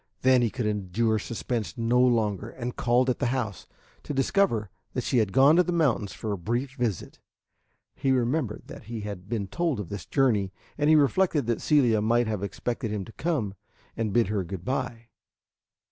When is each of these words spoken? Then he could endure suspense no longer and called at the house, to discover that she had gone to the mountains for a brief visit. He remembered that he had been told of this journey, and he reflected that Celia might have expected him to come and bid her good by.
Then 0.23 0.41
he 0.41 0.49
could 0.49 0.65
endure 0.65 1.19
suspense 1.19 1.77
no 1.77 1.99
longer 2.01 2.49
and 2.49 2.75
called 2.75 3.07
at 3.07 3.19
the 3.19 3.27
house, 3.27 3.67
to 4.01 4.15
discover 4.15 4.71
that 4.93 5.03
she 5.03 5.19
had 5.19 5.31
gone 5.31 5.57
to 5.57 5.61
the 5.61 5.71
mountains 5.71 6.11
for 6.11 6.31
a 6.31 6.39
brief 6.39 6.71
visit. 6.73 7.19
He 7.93 8.11
remembered 8.11 8.63
that 8.65 8.85
he 8.85 9.01
had 9.01 9.29
been 9.29 9.45
told 9.45 9.79
of 9.79 9.89
this 9.89 10.07
journey, 10.07 10.51
and 10.75 10.89
he 10.89 10.95
reflected 10.95 11.45
that 11.45 11.61
Celia 11.61 12.01
might 12.01 12.25
have 12.25 12.41
expected 12.41 12.89
him 12.89 13.05
to 13.05 13.11
come 13.11 13.53
and 13.95 14.11
bid 14.11 14.29
her 14.29 14.43
good 14.43 14.65
by. 14.65 15.09